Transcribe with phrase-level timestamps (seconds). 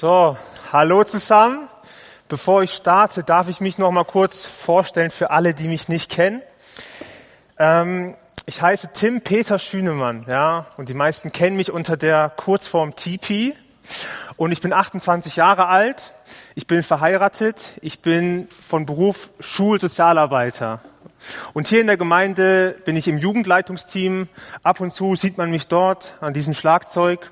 [0.00, 0.34] So,
[0.72, 1.68] hallo zusammen.
[2.26, 6.10] Bevor ich starte, darf ich mich noch mal kurz vorstellen für alle, die mich nicht
[6.10, 6.40] kennen.
[7.58, 8.16] Ähm,
[8.46, 13.52] ich heiße Tim Peter Schünemann, ja, und die meisten kennen mich unter der Kurzform TP.
[14.38, 16.14] Und ich bin 28 Jahre alt.
[16.54, 17.66] Ich bin verheiratet.
[17.82, 20.80] Ich bin von Beruf Schulsozialarbeiter.
[21.52, 24.28] Und hier in der Gemeinde bin ich im Jugendleitungsteam.
[24.62, 27.30] Ab und zu sieht man mich dort an diesem Schlagzeug.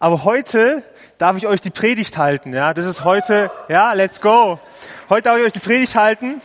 [0.00, 0.82] Aber heute
[1.18, 2.52] darf ich euch die Predigt halten.
[2.52, 4.58] Ja, das ist heute, ja, let's go.
[5.08, 6.40] Heute darf ich euch die Predigt halten.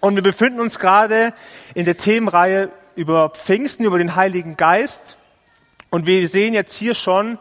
[0.00, 1.34] Und wir befinden uns gerade
[1.74, 5.16] in der Themenreihe über Pfingsten, über den Heiligen Geist.
[5.90, 7.38] Und wir sehen jetzt hier schon,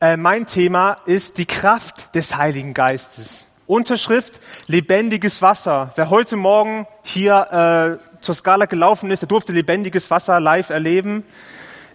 [0.00, 3.46] äh, mein Thema ist die Kraft des Heiligen Geistes.
[3.66, 5.92] Unterschrift lebendiges Wasser.
[5.96, 11.24] Wer heute Morgen hier äh, zur Skala gelaufen ist, der durfte lebendiges Wasser live erleben.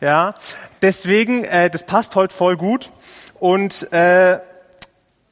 [0.02, 0.36] Ja,
[0.84, 2.92] deswegen, äh, das passt heute voll gut.
[3.40, 4.40] Und äh,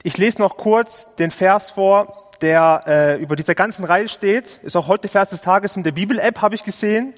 [0.01, 4.59] ich lese noch kurz den Vers vor, der äh, über dieser ganzen Reihe steht.
[4.63, 7.13] Ist auch heute Vers des Tages in der Bibel-App, habe ich gesehen.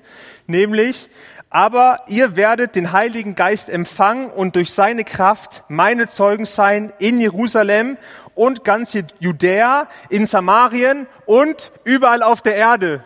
[0.47, 1.09] Nämlich,
[1.49, 7.19] aber ihr werdet den Heiligen Geist empfangen und durch seine Kraft meine Zeugen sein in
[7.19, 7.97] Jerusalem
[8.35, 13.03] und ganz Judäa, in Samarien und überall auf der Erde.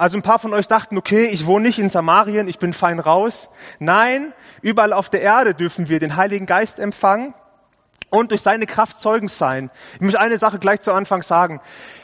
[0.00, 3.00] Also ein paar von euch dachten, okay, ich wohne nicht in Samarien, ich bin fein
[3.00, 3.50] raus.
[3.80, 7.34] Nein, überall auf der Erde dürfen wir den Heiligen Geist empfangen
[8.10, 9.70] und durch seine Kraft Zeugen sein.
[9.94, 11.60] Ich möchte eine Sache gleich zu Anfang sagen.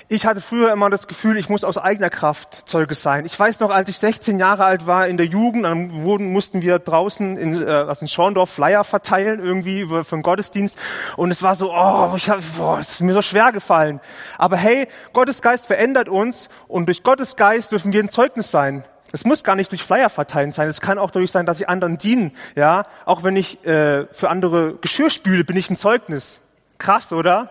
[0.09, 3.27] Ich hatte früher immer das Gefühl, ich muss aus eigener Kraft Zeuge sein.
[3.27, 6.63] Ich weiß noch, als ich 16 Jahre alt war in der Jugend, dann wurden, mussten
[6.63, 10.79] wir draußen in, äh, also in Schorndorf Flyer verteilen irgendwie für den Gottesdienst
[11.17, 14.01] und es war so, oh, ich hab, boah, es ist mir so schwer gefallen.
[14.39, 18.85] Aber hey, Gottes Geist verändert uns und durch Gottes Geist dürfen wir ein Zeugnis sein.
[19.13, 20.69] Es muss gar nicht durch Flyer verteilen sein.
[20.69, 22.33] Es kann auch dadurch sein, dass ich anderen dienen.
[22.55, 26.41] Ja, auch wenn ich äh, für andere Geschirr spüle, bin ich ein Zeugnis.
[26.79, 27.51] Krass, oder?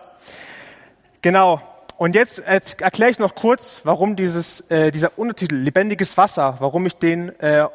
[1.22, 1.60] Genau.
[1.96, 6.98] Und jetzt, erkläre ich noch kurz, warum dieses, äh, dieser Untertitel lebendiges Wasser, warum ich
[6.98, 7.66] den äh,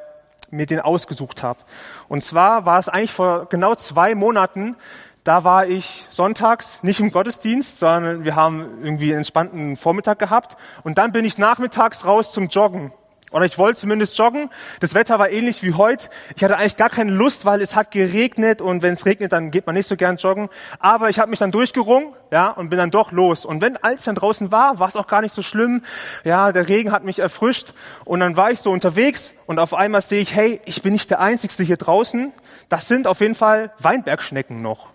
[0.52, 1.60] mir den ausgesucht habe.
[2.08, 4.76] Und zwar war es eigentlich vor genau zwei Monaten.
[5.24, 10.58] Da war ich sonntags nicht im Gottesdienst, sondern wir haben irgendwie einen entspannten Vormittag gehabt.
[10.84, 12.92] Und dann bin ich nachmittags raus zum Joggen.
[13.32, 14.50] Oder ich wollte zumindest joggen.
[14.82, 16.10] Das Wetter war ähnlich wie heute.
[16.36, 19.52] Ich hatte eigentlich gar keine Lust, weil es hat geregnet und wenn es regnet, dann
[19.52, 20.50] geht man nicht so gern joggen.
[20.80, 23.46] Aber ich habe mich dann durchgerungen, ja, und bin dann doch los.
[23.46, 25.84] Und wenn als dann draußen war, war es auch gar nicht so schlimm.
[26.26, 30.02] Ja, der Regen hat mich erfrischt und dann war ich so unterwegs und auf einmal
[30.02, 32.34] sehe ich, hey, ich bin nicht der Einzige hier draußen.
[32.68, 34.90] Das sind auf jeden Fall Weinbergschnecken noch.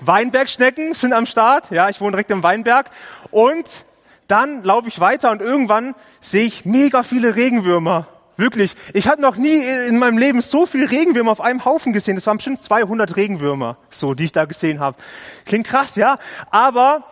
[0.00, 1.70] Weinbergschnecken sind am Start.
[1.70, 2.90] Ja, ich wohne direkt im Weinberg
[3.30, 3.85] und
[4.28, 8.08] dann laufe ich weiter und irgendwann sehe ich mega viele Regenwürmer.
[8.38, 8.74] Wirklich.
[8.92, 12.16] Ich habe noch nie in meinem Leben so viele Regenwürmer auf einem Haufen gesehen.
[12.16, 14.98] Das waren bestimmt 200 Regenwürmer, so, die ich da gesehen habe.
[15.46, 16.16] Klingt krass, ja?
[16.50, 17.04] Aber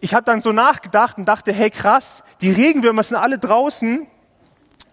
[0.00, 4.06] ich habe dann so nachgedacht und dachte, hey krass, die Regenwürmer sind alle draußen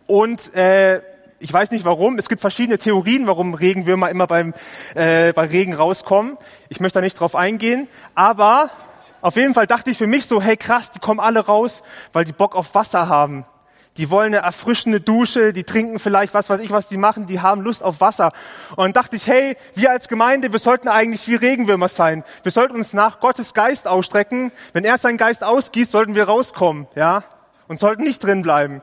[0.05, 1.01] und äh,
[1.39, 2.17] ich weiß nicht warum.
[2.17, 4.53] Es gibt verschiedene Theorien, warum Regenwürmer immer beim
[4.95, 6.37] äh, bei Regen rauskommen.
[6.67, 8.69] Ich möchte da nicht drauf eingehen, aber
[9.21, 12.25] auf jeden Fall dachte ich für mich so, hey krass, die kommen alle raus, weil
[12.25, 13.45] die Bock auf Wasser haben.
[13.97, 17.41] Die wollen eine erfrischende Dusche, die trinken vielleicht was weiß ich, was die machen, die
[17.41, 18.31] haben Lust auf Wasser.
[18.77, 22.23] Und dachte ich, hey, wir als Gemeinde, wir sollten eigentlich wie Regenwürmer sein.
[22.43, 24.53] Wir sollten uns nach Gottes Geist ausstrecken.
[24.71, 27.25] Wenn er seinen Geist ausgießt, sollten wir rauskommen, ja?
[27.67, 28.81] Und sollten nicht drin bleiben.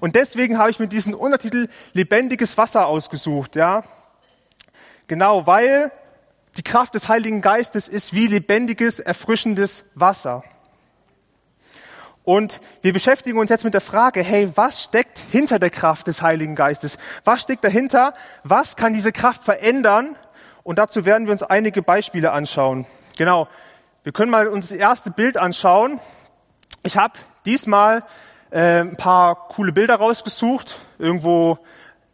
[0.00, 3.84] Und deswegen habe ich mir diesen Untertitel lebendiges Wasser ausgesucht, ja?
[5.06, 5.92] Genau, weil
[6.56, 10.42] die Kraft des Heiligen Geistes ist wie lebendiges, erfrischendes Wasser.
[12.24, 16.22] Und wir beschäftigen uns jetzt mit der Frage, hey, was steckt hinter der Kraft des
[16.22, 16.98] Heiligen Geistes?
[17.22, 18.14] Was steckt dahinter?
[18.42, 20.16] Was kann diese Kraft verändern?
[20.64, 22.86] Und dazu werden wir uns einige Beispiele anschauen.
[23.16, 23.48] Genau.
[24.02, 26.00] Wir können mal uns das erste Bild anschauen.
[26.82, 28.02] Ich habe diesmal
[28.50, 31.58] äh, ein paar coole Bilder rausgesucht, irgendwo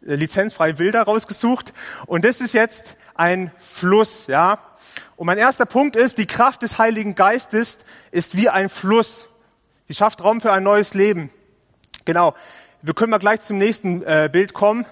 [0.05, 1.73] äh, lizenzfreie Bilder rausgesucht.
[2.05, 4.59] Und das ist jetzt ein Fluss, ja.
[5.15, 7.79] Und mein erster Punkt ist, die Kraft des Heiligen Geistes
[8.11, 9.29] ist wie ein Fluss.
[9.87, 11.29] Sie schafft Raum für ein neues Leben.
[12.05, 12.35] Genau.
[12.81, 14.85] Wir können mal gleich zum nächsten äh, Bild kommen.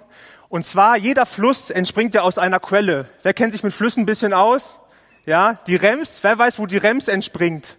[0.47, 3.09] Und zwar, jeder Fluss entspringt ja aus einer Quelle.
[3.23, 4.79] Wer kennt sich mit Flüssen ein bisschen aus?
[5.25, 7.77] Ja, die Rems, wer weiß, wo die Rems entspringt?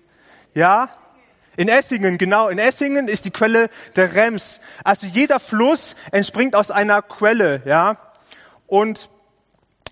[0.55, 0.90] Ja,
[1.56, 2.49] in Essingen, genau.
[2.49, 4.61] In Essingen ist die Quelle der Rems.
[4.84, 7.99] Also jeder Fluss entspringt aus einer Quelle, ja.
[8.66, 9.11] Und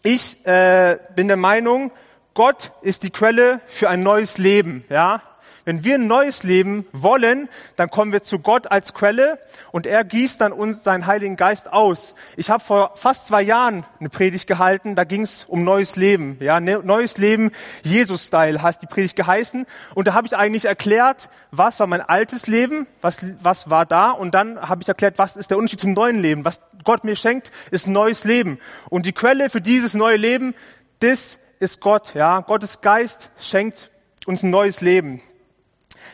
[0.02, 1.93] ich äh, bin der Meinung,
[2.35, 5.23] Gott ist die Quelle für ein neues Leben, ja.
[5.65, 9.39] Wenn wir ein neues Leben wollen, dann kommen wir zu Gott als Quelle
[9.73, 12.15] und er gießt dann uns seinen Heiligen Geist aus.
[12.37, 16.37] Ich habe vor fast zwei Jahren eine Predigt gehalten, da ging es um neues Leben.
[16.41, 17.51] Ja, ne, neues Leben,
[17.83, 19.67] Jesus-Style heißt die Predigt geheißen.
[19.95, 24.11] Und da habe ich eigentlich erklärt, was war mein altes Leben, was, was war da.
[24.11, 26.45] Und dann habe ich erklärt, was ist der Unterschied zum neuen Leben.
[26.45, 28.59] Was Gott mir schenkt, ist neues Leben.
[28.89, 30.55] Und die Quelle für dieses neue Leben,
[31.01, 32.15] das ist Gott.
[32.15, 33.91] Ja, Gottes Geist schenkt
[34.27, 35.21] uns ein neues Leben.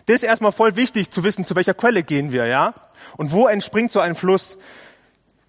[0.07, 2.75] Das ist erstmal voll wichtig zu wissen, zu welcher Quelle gehen wir, ja?
[3.17, 4.57] Und wo entspringt so ein Fluss?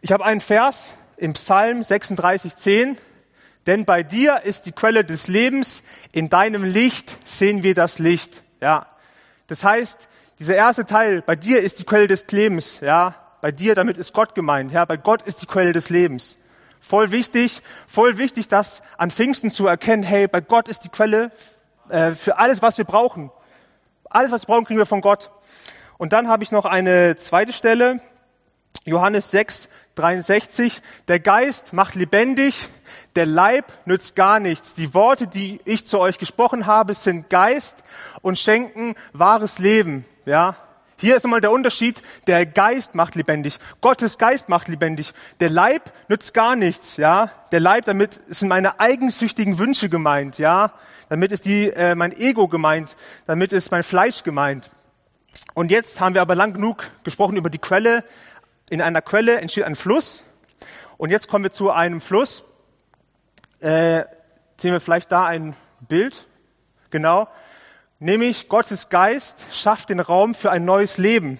[0.01, 2.97] Ich habe einen Vers im Psalm 36,10.
[3.67, 8.43] Denn bei dir ist die Quelle des Lebens, in deinem Licht sehen wir das Licht,
[8.61, 8.87] ja?
[9.47, 10.07] Das heißt,
[10.39, 13.15] dieser erste Teil, bei dir ist die Quelle des Lebens, ja?
[13.41, 14.85] Bei dir, damit ist Gott gemeint, ja?
[14.85, 16.37] Bei Gott ist die Quelle des Lebens.
[16.79, 21.31] Voll wichtig, voll wichtig, das an Pfingsten zu erkennen, hey, bei Gott ist die Quelle
[21.89, 23.31] äh, für alles, was wir brauchen.
[24.09, 25.31] Alles, was wir brauchen, kriegen wir von Gott.
[25.97, 27.99] Und dann habe ich noch eine zweite Stelle,
[28.85, 30.81] Johannes 6, 63.
[31.07, 32.69] Der Geist macht lebendig,
[33.15, 34.73] der Leib nützt gar nichts.
[34.73, 37.83] Die Worte, die ich zu euch gesprochen habe, sind Geist
[38.21, 40.05] und schenken wahres Leben.
[40.25, 40.55] Ja,
[40.99, 42.01] hier ist nochmal der Unterschied.
[42.25, 43.59] Der Geist macht lebendig.
[43.81, 45.13] Gottes Geist macht lebendig.
[45.39, 47.31] Der Leib nützt gar nichts, ja.
[47.51, 50.73] Der Leib, damit sind meine eigensüchtigen Wünsche gemeint, ja.
[51.09, 52.95] Damit ist die, äh, mein Ego gemeint.
[53.27, 54.71] Damit ist mein Fleisch gemeint.
[55.53, 58.03] Und jetzt haben wir aber lang genug gesprochen über die Quelle.
[58.69, 60.23] In einer Quelle entsteht ein Fluss.
[60.97, 62.43] Und jetzt kommen wir zu einem Fluss.
[63.59, 64.03] Äh,
[64.57, 65.55] sehen wir vielleicht da ein
[65.87, 66.25] Bild.
[66.89, 67.27] Genau.
[67.99, 71.39] Nämlich Gottes Geist schafft den Raum für ein neues Leben.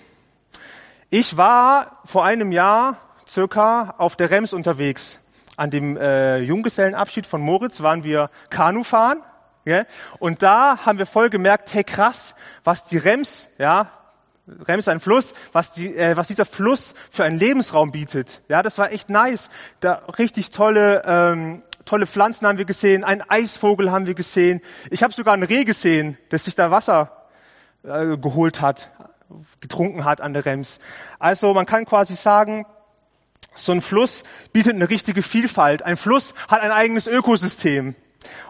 [1.11, 5.19] Ich war vor einem Jahr circa auf der Rems unterwegs.
[5.55, 9.21] An dem äh, Junggesellenabschied von Moritz waren wir Kanu fahren.
[9.65, 9.85] Ja?
[10.17, 12.33] Und da haben wir voll gemerkt, hey krass,
[12.63, 13.91] was die Rems, ja,
[14.47, 18.41] Rems ist ein Fluss, was, die, äh, was dieser Fluss für einen Lebensraum bietet.
[18.47, 19.49] Ja, das war echt nice.
[19.79, 24.61] Da richtig tolle ähm, tolle Pflanzen haben wir gesehen, einen Eisvogel haben wir gesehen.
[24.91, 27.11] Ich habe sogar ein Reh gesehen, das sich da Wasser
[27.83, 28.91] äh, geholt hat,
[29.59, 30.79] getrunken hat an der Rems.
[31.17, 32.65] Also man kann quasi sagen,
[33.55, 34.23] so ein Fluss
[34.53, 35.81] bietet eine richtige Vielfalt.
[35.81, 37.95] Ein Fluss hat ein eigenes Ökosystem.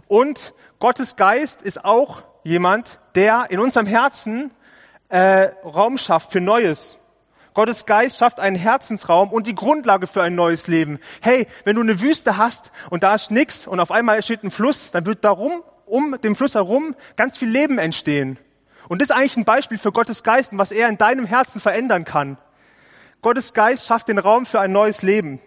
[0.07, 4.51] Und Gottes Geist ist auch jemand, der in unserem Herzen
[5.09, 6.97] äh, Raum schafft für Neues.
[7.57, 10.99] Gottes Geist schafft einen Herzensraum und die Grundlage für ein neues Leben.
[11.21, 14.51] Hey, wenn du eine Wüste hast und da ist nichts und auf einmal steht ein
[14.51, 18.37] Fluss, dann wird darum, um den Fluss herum, ganz viel Leben entstehen.
[18.89, 21.59] Und das ist eigentlich ein Beispiel für Gottes Geist und was er in deinem Herzen
[21.59, 22.37] verändern kann.
[23.23, 25.39] Gottes Geist schafft den Raum für ein neues Leben.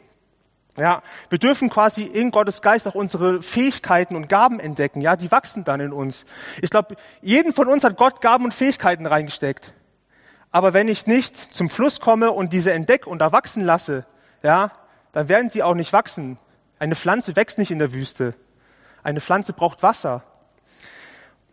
[0.76, 5.00] Ja, wir dürfen quasi in Gottes Geist auch unsere Fähigkeiten und Gaben entdecken.
[5.00, 6.26] Ja, die wachsen dann in uns.
[6.60, 9.74] Ich glaube, jeden von uns hat Gott Gaben und Fähigkeiten reingesteckt.
[10.52, 14.04] Aber wenn ich nicht zum Fluss komme und diese entdecke und erwachsen lasse,
[14.42, 14.72] ja,
[15.12, 16.38] dann werden sie auch nicht wachsen.
[16.78, 18.34] Eine Pflanze wächst nicht in der Wüste.
[19.02, 20.24] Eine Pflanze braucht Wasser.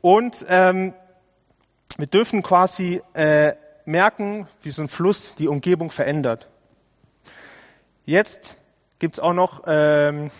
[0.01, 0.93] Und ähm,
[1.97, 3.53] wir dürfen quasi äh,
[3.85, 6.47] merken, wie so ein Fluss die Umgebung verändert.
[8.03, 8.57] Jetzt
[8.99, 10.31] gibt's auch noch ähm,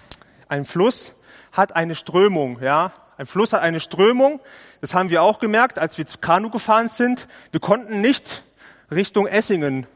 [0.48, 1.14] ein Fluss,
[1.52, 2.94] hat eine Strömung, ja.
[3.18, 4.40] Ein Fluss hat eine Strömung.
[4.80, 7.28] Das haben wir auch gemerkt, als wir zu Kanu gefahren sind.
[7.52, 8.44] Wir konnten nicht
[8.92, 9.88] Richtung Essingen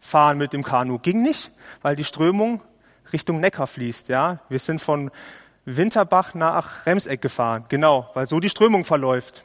[0.00, 0.98] fahren mit dem Kanu.
[0.98, 1.52] Ging nicht,
[1.82, 2.60] weil die Strömung
[3.12, 4.08] Richtung Neckar fließt.
[4.08, 5.12] Ja, wir sind von
[5.64, 7.66] Winterbach nach Remseck gefahren.
[7.68, 9.44] Genau, weil so die Strömung verläuft.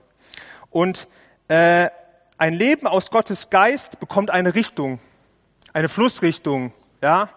[0.69, 1.07] Und
[1.47, 1.89] äh,
[2.37, 4.99] ein Leben aus Gottes Geist bekommt eine Richtung,
[5.73, 6.73] eine Flussrichtung.
[7.01, 7.29] Ja,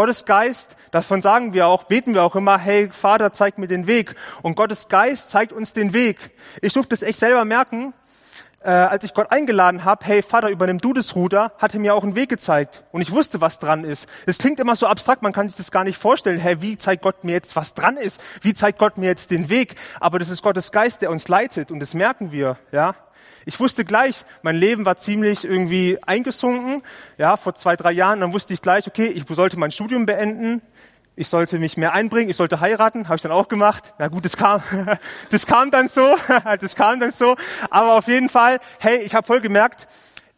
[0.00, 3.86] Gottes Geist, davon sagen wir auch, beten wir auch immer, hey Vater, zeig mir den
[3.86, 4.14] Weg.
[4.40, 6.30] Und Gottes Geist zeigt uns den Weg.
[6.62, 7.92] Ich durfte es echt selber merken,
[8.62, 11.94] äh, als ich Gott eingeladen habe, hey Vater, übernimm du das Ruder, hat er mir
[11.94, 12.84] auch einen Weg gezeigt.
[12.92, 14.08] Und ich wusste, was dran ist.
[14.26, 16.38] Es klingt immer so abstrakt, man kann sich das gar nicht vorstellen.
[16.38, 18.20] Hey, wie zeigt Gott mir jetzt, was dran ist?
[18.42, 19.76] Wie zeigt Gott mir jetzt den Weg?
[19.98, 22.94] Aber das ist Gottes Geist, der uns leitet und das merken wir, ja.
[23.46, 26.82] Ich wusste gleich, mein Leben war ziemlich irgendwie eingesunken,
[27.16, 28.20] ja, vor zwei, drei Jahren.
[28.20, 30.60] Dann wusste ich gleich, okay, ich sollte mein Studium beenden
[31.20, 33.92] ich sollte mich mehr einbringen, ich sollte heiraten, habe ich dann auch gemacht.
[33.98, 34.62] Na gut, das kam,
[35.30, 36.16] das kam dann so,
[36.60, 37.36] das kam dann so.
[37.68, 39.86] Aber auf jeden Fall, hey, ich habe voll gemerkt,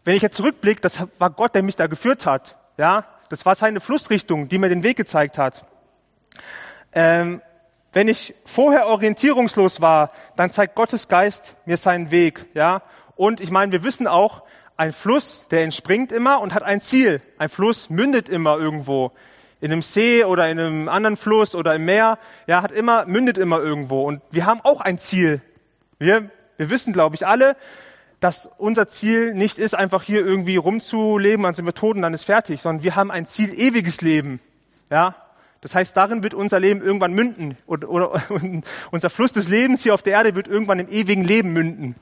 [0.04, 2.56] wenn ich jetzt zurückblicke, das war Gott, der mich da geführt hat.
[2.78, 5.64] Ja, das war seine Flussrichtung, die mir den Weg gezeigt hat.
[6.92, 7.42] Ähm,
[7.92, 12.46] wenn ich vorher orientierungslos war, dann zeigt Gottes Geist mir seinen Weg.
[12.54, 12.82] Ja,
[13.14, 14.42] und ich meine, wir wissen auch,
[14.76, 17.20] ein Fluss, der entspringt immer und hat ein Ziel.
[17.38, 19.12] Ein Fluss mündet immer irgendwo.
[19.62, 23.38] In einem See oder in einem anderen Fluss oder im Meer, ja, hat immer, mündet
[23.38, 24.02] immer irgendwo.
[24.02, 25.40] Und wir haben auch ein Ziel.
[26.00, 27.56] Wir, wir wissen, glaube ich, alle,
[28.18, 32.12] dass unser Ziel nicht ist, einfach hier irgendwie rumzuleben, dann sind wir tot und dann
[32.12, 34.40] ist fertig, sondern wir haben ein Ziel, ewiges Leben.
[34.90, 35.14] Ja,
[35.60, 38.20] das heißt, darin wird unser Leben irgendwann münden oder, oder
[38.90, 41.94] unser Fluss des Lebens hier auf der Erde wird irgendwann im ewigen Leben münden.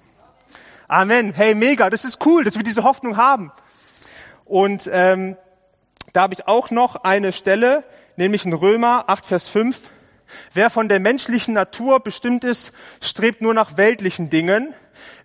[0.89, 1.35] Amen.
[1.35, 3.53] Hey, mega, das ist cool, dass wir diese Hoffnung haben.
[4.47, 5.37] Und ähm,
[6.13, 7.85] da habe ich auch noch eine Stelle,
[8.17, 9.91] nämlich in Römer 8, Vers 5.
[10.53, 14.75] Wer von der menschlichen Natur bestimmt ist, strebt nur nach weltlichen Dingen.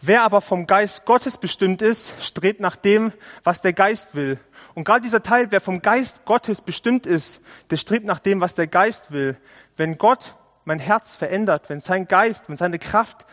[0.01, 3.11] Wer aber vom Geist Gottes bestimmt ist, strebt nach dem,
[3.43, 4.39] was der Geist will.
[4.73, 8.55] Und gerade dieser Teil, wer vom Geist Gottes bestimmt ist, der strebt nach dem, was
[8.55, 9.37] der Geist will.
[9.77, 13.25] Wenn Gott mein Herz verändert, wenn sein Geist, wenn seine Kraft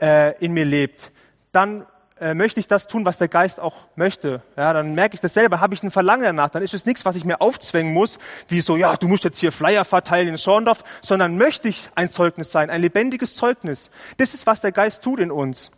[0.00, 1.12] äh, in mir lebt,
[1.52, 1.86] dann
[2.20, 4.42] äh, möchte ich das tun, was der Geist auch möchte.
[4.56, 6.50] Ja, dann merke ich das selber, habe ich ein Verlangen danach.
[6.50, 9.38] Dann ist es nichts, was ich mir aufzwängen muss, wie so, ja, du musst jetzt
[9.38, 13.90] hier Flyer verteilen in Schorndorf, sondern möchte ich ein Zeugnis sein, ein lebendiges Zeugnis.
[14.18, 15.70] Das ist, was der Geist tut in uns.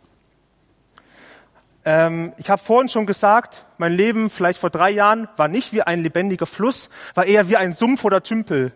[1.85, 5.83] Ähm, ich habe vorhin schon gesagt, mein Leben vielleicht vor drei Jahren war nicht wie
[5.83, 8.71] ein lebendiger Fluss, war eher wie ein Sumpf oder Tümpel.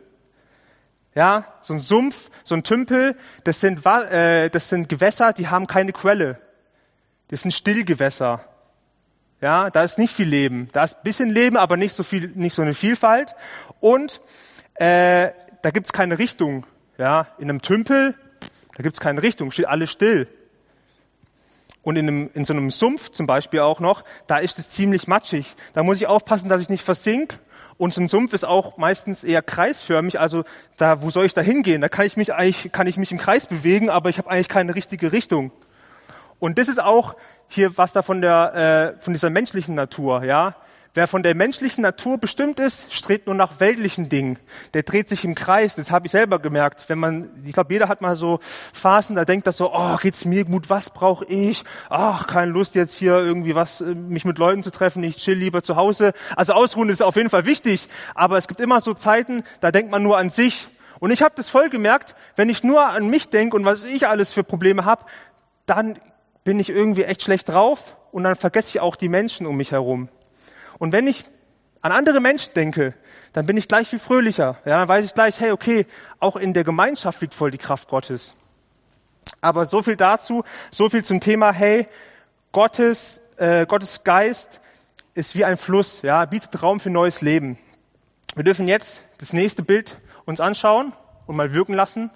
[1.15, 5.65] Ja, so ein Sumpf, so ein Tümpel, das sind, äh, das sind Gewässer, die haben
[5.65, 6.39] keine Quelle.
[7.29, 8.43] Das sind Stillgewässer.
[9.41, 10.67] Ja, da ist nicht viel Leben.
[10.73, 13.35] Da ist ein bisschen Leben, aber nicht so viel, nicht so eine Vielfalt.
[13.79, 14.19] Und
[14.75, 15.29] äh,
[15.61, 16.65] da gibt's keine Richtung.
[16.97, 18.15] Ja, in einem Tümpel,
[18.75, 20.27] da gibt's keine Richtung, steht alles still.
[21.81, 25.07] Und in, einem, in so einem Sumpf zum Beispiel auch noch, da ist es ziemlich
[25.07, 25.55] matschig.
[25.73, 27.39] Da muss ich aufpassen, dass ich nicht versink.
[27.77, 30.19] Und so ein Sumpf ist auch meistens eher kreisförmig.
[30.19, 30.43] Also
[30.75, 31.79] da, wo soll ich da hingehen?
[31.79, 34.49] Da kann ich mich eigentlich, kann ich mich im Kreis bewegen, aber ich habe eigentlich
[34.49, 35.51] keine richtige Richtung.
[36.39, 37.15] Und das ist auch
[37.47, 40.55] hier was da von der, äh, von dieser menschlichen Natur, ja.
[40.95, 44.39] Wer von der menschlichen Natur bestimmt ist, strebt nur nach weltlichen Dingen.
[44.73, 45.75] Der dreht sich im Kreis.
[45.75, 46.85] Das habe ich selber gemerkt.
[46.87, 48.39] Wenn man, ich glaube, jeder hat mal so
[48.73, 50.71] Phasen, da denkt das so, oh, geht's mir gut?
[50.71, 51.63] Was brauche ich?
[51.89, 55.03] Ach, keine Lust jetzt hier irgendwie was, äh, mich mit Leuten zu treffen.
[55.03, 56.11] Ich chill lieber zu Hause.
[56.35, 57.87] Also ausruhen ist auf jeden Fall wichtig.
[58.15, 60.69] Aber es gibt immer so Zeiten, da denkt man nur an sich.
[60.99, 64.07] Und ich habe das voll gemerkt, wenn ich nur an mich denke und was ich
[64.07, 65.05] alles für Probleme habe,
[65.67, 65.99] dann
[66.43, 69.71] bin ich irgendwie echt schlecht drauf und dann vergesse ich auch die Menschen um mich
[69.71, 70.09] herum.
[70.77, 71.25] Und wenn ich
[71.81, 72.93] an andere Menschen denke,
[73.33, 74.57] dann bin ich gleich viel fröhlicher.
[74.65, 75.85] Ja, dann weiß ich gleich, hey, okay,
[76.19, 78.35] auch in der Gemeinschaft liegt voll die Kraft Gottes.
[79.41, 81.87] Aber so viel dazu, so viel zum Thema, hey,
[82.51, 84.59] Gottes, äh, Gottes Geist
[85.13, 87.57] ist wie ein Fluss, ja, bietet Raum für neues Leben.
[88.35, 90.93] Wir dürfen jetzt das nächste Bild uns anschauen
[91.27, 92.09] und mal wirken lassen.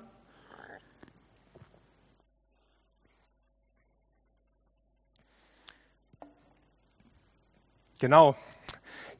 [8.00, 8.36] Genau.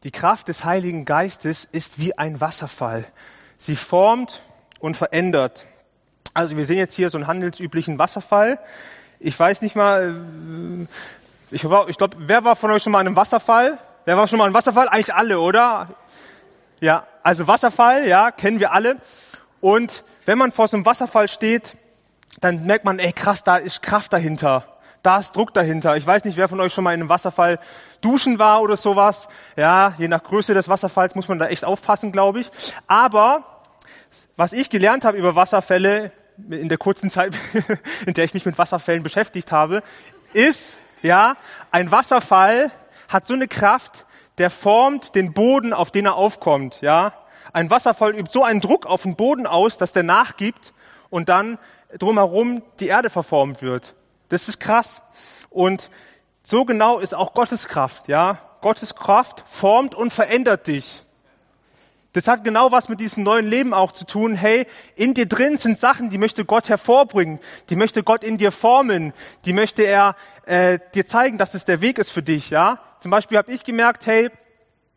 [0.04, 3.06] Die Kraft des Heiligen Geistes ist wie ein Wasserfall.
[3.58, 4.44] Sie formt
[4.80, 5.66] und verändert.
[6.34, 8.60] Also wir sehen jetzt hier so einen handelsüblichen Wasserfall.
[9.20, 13.08] Ich weiß nicht mal, äh, ich, ich glaube, wer war von euch schon mal an
[13.08, 13.78] einem Wasserfall?
[14.04, 14.90] Wer war schon mal an einem Wasserfall?
[14.90, 15.86] Eigentlich alle, oder?
[16.82, 18.98] Ja, also Wasserfall, ja, kennen wir alle.
[19.62, 21.78] Und wenn man vor so einem Wasserfall steht,
[22.42, 24.73] dann merkt man, ey krass, da ist Kraft dahinter
[25.04, 25.96] da ist Druck dahinter.
[25.98, 27.60] Ich weiß nicht, wer von euch schon mal in einem Wasserfall
[28.02, 29.28] duschen war oder sowas.
[29.56, 32.50] Ja, je nach Größe des Wasserfalls muss man da echt aufpassen, glaube ich.
[32.88, 33.44] Aber
[34.38, 36.12] was ich gelernt habe über Wasserfälle
[36.50, 37.36] in der kurzen Zeit,
[38.06, 39.84] in der ich mich mit Wasserfällen beschäftigt habe,
[40.32, 41.36] ist, ja,
[41.70, 42.72] ein Wasserfall
[43.10, 44.06] hat so eine Kraft,
[44.38, 47.14] der formt den Boden, auf den er aufkommt, ja.
[47.52, 50.74] Ein Wasserfall übt so einen Druck auf den Boden aus, dass der nachgibt
[51.12, 51.60] und dann
[52.00, 53.94] drumherum die Erde verformt wird.
[54.34, 55.04] Das ist krass.
[55.52, 55.92] Und
[56.42, 58.40] so genau ist auch Gottes Kraft, ja.
[58.62, 61.04] Gottes Kraft formt und verändert dich.
[62.14, 64.34] Das hat genau was mit diesem neuen Leben auch zu tun.
[64.36, 68.52] Hey, in dir drin sind Sachen, die möchte Gott hervorbringen, die möchte Gott in dir
[68.52, 69.14] formen,
[69.46, 70.16] die möchte er
[70.48, 72.50] äh, dir zeigen, dass es der Weg ist für dich.
[72.50, 74.32] Ja, zum Beispiel habe ich gemerkt, hey,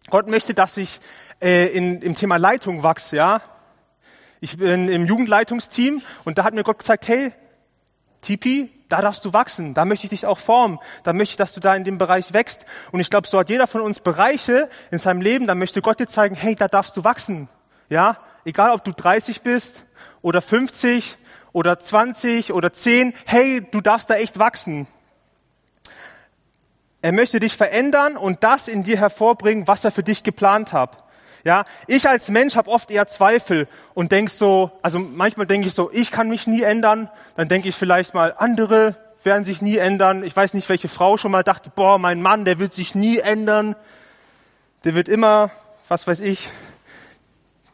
[0.08, 0.98] Gott möchte, dass ich
[1.42, 3.16] äh, in, im Thema Leitung wachse.
[3.16, 3.42] Ja,
[4.40, 7.34] ich bin im Jugendleitungsteam und da hat mir Gott gesagt, hey,
[8.22, 11.52] Tipi, da darfst du wachsen, da möchte ich dich auch formen, da möchte ich, dass
[11.52, 12.66] du da in dem Bereich wächst.
[12.92, 15.98] Und ich glaube, so hat jeder von uns Bereiche in seinem Leben, da möchte Gott
[15.98, 17.48] dir zeigen, hey, da darfst du wachsen.
[17.88, 19.82] Ja, egal ob du 30 bist
[20.22, 21.18] oder 50
[21.52, 24.86] oder 20 oder 10, hey, du darfst da echt wachsen.
[27.02, 31.04] Er möchte dich verändern und das in dir hervorbringen, was er für dich geplant hat.
[31.46, 35.74] Ja, ich als Mensch habe oft eher Zweifel und denk so, also manchmal denke ich
[35.74, 37.08] so, ich kann mich nie ändern.
[37.36, 40.24] Dann denke ich vielleicht mal, andere werden sich nie ändern.
[40.24, 43.18] Ich weiß nicht, welche Frau schon mal dachte, boah, mein Mann, der wird sich nie
[43.18, 43.76] ändern.
[44.82, 45.52] Der wird immer,
[45.86, 46.50] was weiß ich,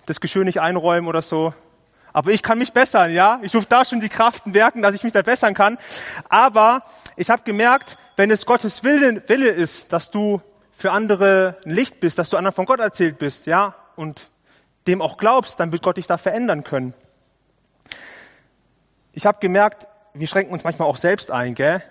[0.04, 1.54] das Geschirr nicht einräumen oder so.
[2.12, 3.40] Aber ich kann mich bessern, ja.
[3.40, 5.78] Ich rufe da schon die Kraften werken, dass ich mich da bessern kann.
[6.28, 6.82] Aber
[7.16, 10.42] ich habe gemerkt, wenn es Gottes Wille, Wille ist, dass du
[10.82, 14.30] für andere ein Licht bist, dass du anderen von Gott erzählt bist, ja, und
[14.88, 16.92] dem auch glaubst, dann wird Gott dich da verändern können.
[19.12, 21.84] Ich habe gemerkt, wir schränken uns manchmal auch selbst ein, gell?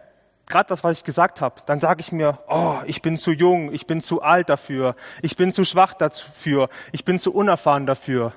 [0.45, 3.71] Gerade das, was ich gesagt habe, dann sage ich mir, oh, ich bin zu jung,
[3.71, 8.33] ich bin zu alt dafür, ich bin zu schwach dafür, ich bin zu unerfahren dafür.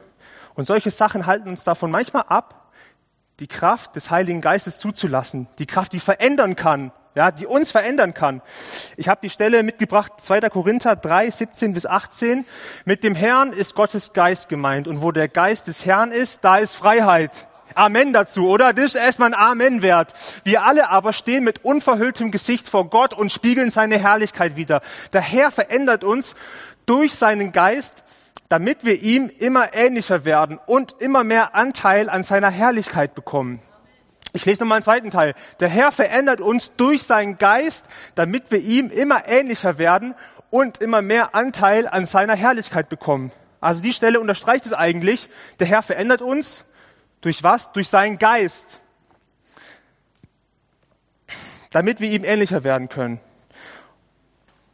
[0.55, 2.71] Und solche Sachen halten uns davon manchmal ab,
[3.41, 8.15] die Kraft des Heiligen Geistes zuzulassen, die Kraft, die verändern kann, ja, die uns verändern
[8.15, 8.43] kann.
[8.97, 10.41] Ich habe die Stelle mitgebracht, 2.
[10.51, 12.45] Korinther 3, 17 bis 18.
[12.85, 16.57] Mit dem Herrn ist Gottes Geist gemeint und wo der Geist des Herrn ist, da
[16.57, 17.47] ist Freiheit.
[17.75, 18.73] Amen dazu, oder?
[18.73, 20.15] Das ist erstmal ein Amen wert.
[20.45, 24.81] Wir alle aber stehen mit unverhülltem Gesicht vor Gott und spiegeln seine Herrlichkeit wieder.
[25.13, 26.37] Der Herr verändert uns
[26.87, 28.05] durch seinen Geist,
[28.49, 33.61] damit wir ihm immer ähnlicher werden und immer mehr Anteil an seiner Herrlichkeit bekommen.
[34.35, 35.35] Ich lese nochmal einen zweiten Teil.
[35.61, 37.87] Der Herr verändert uns durch seinen Geist,
[38.17, 40.17] damit wir ihm immer ähnlicher werden
[40.51, 43.31] und immer mehr Anteil an seiner Herrlichkeit bekommen.
[43.61, 45.31] Also die Stelle unterstreicht es eigentlich.
[45.61, 46.65] Der Herr verändert uns
[47.21, 47.71] durch was?
[47.73, 48.81] Durch seinen Geist.
[51.71, 53.21] Damit wir ihm ähnlicher werden können.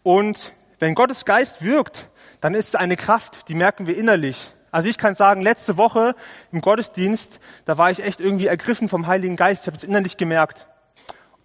[0.02, 2.08] Und wenn Gottes Geist wirkt,
[2.40, 4.54] dann ist es eine Kraft, die merken wir innerlich.
[4.70, 6.14] Also ich kann sagen, letzte Woche
[6.52, 9.62] im Gottesdienst, da war ich echt irgendwie ergriffen vom Heiligen Geist.
[9.62, 10.66] Ich habe es innerlich gemerkt.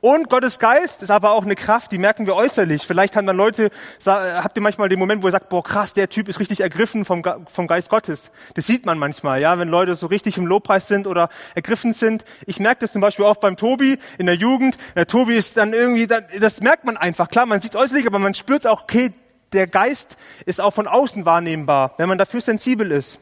[0.02, 2.86] Und Gottes Geist ist aber auch eine Kraft, die merken wir äußerlich.
[2.86, 3.72] Vielleicht haben dann Leute,
[4.06, 7.06] habt ihr manchmal den Moment, wo ihr sagt, boah krass, der Typ ist richtig ergriffen
[7.06, 8.30] vom, vom Geist Gottes.
[8.54, 12.24] Das sieht man manchmal, ja, wenn Leute so richtig im Lobpreis sind oder ergriffen sind.
[12.46, 14.78] Ich merke das zum Beispiel oft beim Tobi in der Jugend.
[14.96, 17.28] Der Tobi ist dann irgendwie, das merkt man einfach.
[17.28, 19.12] Klar, man sieht äußerlich, aber man spürt auch, okay,
[19.54, 23.20] der Geist ist auch von außen wahrnehmbar, wenn man dafür sensibel ist.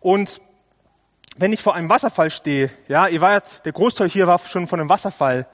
[0.00, 0.40] Und
[1.36, 4.80] wenn ich vor einem Wasserfall stehe, ja, ihr wart, der Großteil hier war schon von
[4.80, 5.46] einem Wasserfall,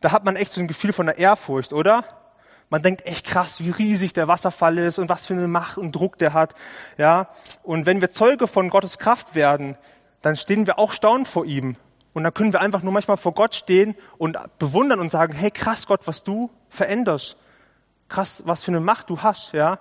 [0.00, 2.04] da hat man echt so ein Gefühl von der Ehrfurcht, oder?
[2.68, 5.92] Man denkt echt krass, wie riesig der Wasserfall ist und was für eine Macht und
[5.92, 6.54] Druck der hat,
[6.96, 7.28] ja.
[7.62, 9.76] Und wenn wir Zeuge von Gottes Kraft werden,
[10.22, 11.76] dann stehen wir auch staunend vor ihm.
[12.12, 15.50] Und dann können wir einfach nur manchmal vor Gott stehen und bewundern und sagen, hey
[15.50, 17.36] krass Gott, was du veränderst
[18.10, 19.78] krass, was für eine Macht du hast, ja.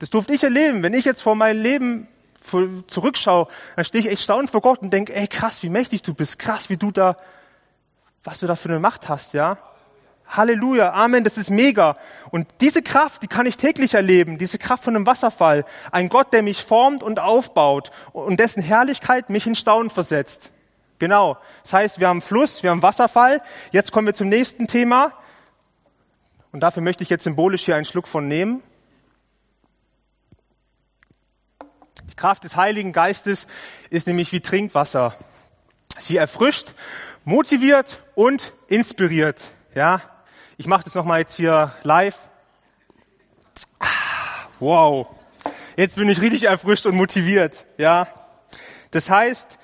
[0.00, 0.82] Das durfte ich erleben.
[0.82, 2.08] Wenn ich jetzt vor meinem Leben
[2.86, 6.14] zurückschaue, dann stehe ich echt staunend vor Gott und denke, ey, krass, wie mächtig du
[6.14, 7.16] bist, krass, wie du da,
[8.24, 9.58] was du da für eine Macht hast, ja.
[10.28, 11.96] Halleluja, Amen, das ist mega.
[12.30, 15.64] Und diese Kraft, die kann ich täglich erleben, diese Kraft von einem Wasserfall.
[15.90, 20.50] Ein Gott, der mich formt und aufbaut und dessen Herrlichkeit mich in Staunen versetzt.
[20.98, 21.38] Genau.
[21.62, 23.40] Das heißt, wir haben Fluss, wir haben Wasserfall.
[23.70, 25.12] Jetzt kommen wir zum nächsten Thema.
[26.52, 28.62] Und dafür möchte ich jetzt symbolisch hier einen Schluck von nehmen.
[32.10, 33.46] Die Kraft des Heiligen Geistes
[33.90, 35.14] ist nämlich wie Trinkwasser.
[35.98, 36.72] Sie erfrischt,
[37.24, 39.50] motiviert und inspiriert.
[39.74, 40.00] Ja,
[40.56, 42.18] ich mache das nochmal jetzt hier live.
[44.60, 45.08] Wow,
[45.76, 47.66] jetzt bin ich richtig erfrischt und motiviert.
[47.76, 48.08] Ja,
[48.90, 49.58] das heißt,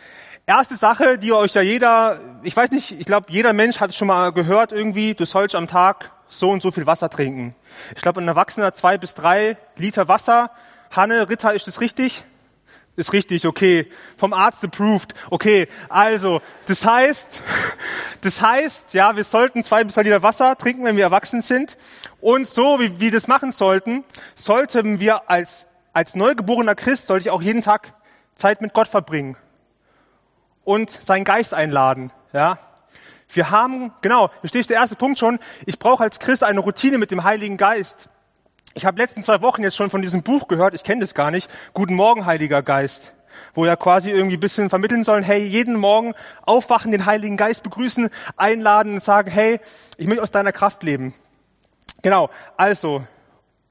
[0.46, 3.96] erste Sache, die euch ja jeder, ich weiß nicht, ich glaube, jeder Mensch hat es
[3.96, 7.54] schon mal gehört irgendwie, du sollst am Tag so und so viel Wasser trinken.
[7.94, 10.50] Ich glaube, ein Erwachsener zwei bis drei Liter Wasser.
[10.90, 12.24] Hanne, Ritter, ist das richtig?
[12.96, 13.90] Ist richtig, okay.
[14.16, 15.14] Vom Arzt approved.
[15.30, 17.42] Okay, also, das heißt,
[18.20, 21.76] das heißt, ja, wir sollten zwei bis drei Liter Wasser trinken, wenn wir erwachsen sind.
[22.20, 24.04] Und so, wie wir das machen sollten,
[24.36, 27.94] sollten wir als, als neugeborener Christ, sollte ich auch jeden Tag
[28.36, 29.36] Zeit mit Gott verbringen.
[30.62, 32.58] Und seinen Geist einladen, ja.
[33.34, 36.98] Wir haben, genau, hier steht der erste Punkt schon, ich brauche als Christ eine Routine
[36.98, 38.08] mit dem Heiligen Geist.
[38.74, 41.32] Ich habe letzten zwei Wochen jetzt schon von diesem Buch gehört, ich kenne das gar
[41.32, 43.12] nicht, Guten Morgen, Heiliger Geist,
[43.52, 47.64] wo ja quasi irgendwie ein bisschen vermitteln sollen, hey, jeden Morgen aufwachen, den Heiligen Geist
[47.64, 49.60] begrüßen, einladen und sagen, hey,
[49.96, 51.12] ich möchte aus deiner Kraft leben.
[52.02, 53.04] Genau, also,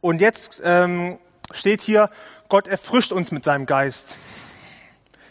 [0.01, 1.19] und jetzt ähm,
[1.53, 2.09] steht hier,
[2.49, 4.17] Gott erfrischt uns mit seinem Geist.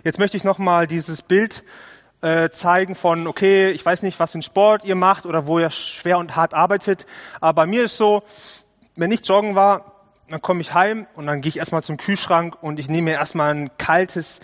[0.04, 1.62] Jetzt möchte ich nochmal dieses Bild
[2.22, 5.70] äh, zeigen von, okay, ich weiß nicht, was einen Sport ihr macht oder wo ihr
[5.70, 7.06] schwer und hart arbeitet,
[7.40, 8.22] aber bei mir ist so,
[8.96, 9.92] wenn ich joggen war,
[10.28, 13.16] dann komme ich heim und dann gehe ich erstmal zum Kühlschrank und ich nehme mir
[13.16, 14.40] erstmal ein kaltes,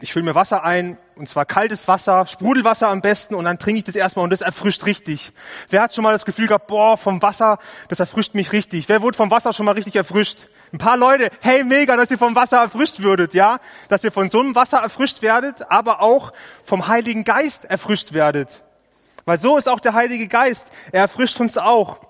[0.00, 3.78] ich fülle mir Wasser ein, und zwar kaltes Wasser, Sprudelwasser am besten, und dann trinke
[3.78, 5.32] ich das erstmal und das erfrischt richtig.
[5.68, 8.88] Wer hat schon mal das Gefühl gehabt, boah, vom Wasser, das erfrischt mich richtig?
[8.88, 10.48] Wer wurde vom Wasser schon mal richtig erfrischt?
[10.72, 13.60] Ein paar Leute, hey, mega, dass ihr vom Wasser erfrischt würdet, ja?
[13.88, 16.32] Dass ihr von so einem Wasser erfrischt werdet, aber auch
[16.64, 18.62] vom Heiligen Geist erfrischt werdet.
[19.24, 20.68] Weil so ist auch der Heilige Geist.
[20.90, 22.00] Er erfrischt uns auch.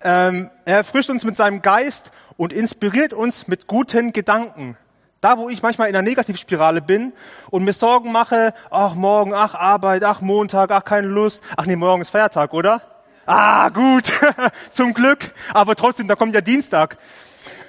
[0.00, 4.76] Ähm, er erfrischt uns mit seinem Geist und inspiriert uns mit guten Gedanken.
[5.22, 7.12] Da, wo ich manchmal in einer Negativspirale bin
[7.50, 11.76] und mir Sorgen mache, ach morgen, ach Arbeit, ach Montag, ach keine Lust, ach nee,
[11.76, 12.82] morgen ist Feiertag, oder?
[13.24, 14.12] Ah, gut,
[14.72, 16.98] zum Glück, aber trotzdem, da kommt ja Dienstag.